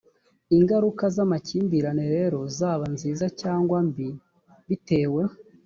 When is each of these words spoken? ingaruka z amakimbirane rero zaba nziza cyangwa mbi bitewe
ingaruka 0.57 1.03
z 1.15 1.17
amakimbirane 1.25 2.03
rero 2.15 2.39
zaba 2.57 2.85
nziza 2.93 3.25
cyangwa 3.41 3.77
mbi 3.87 4.07
bitewe 4.67 5.21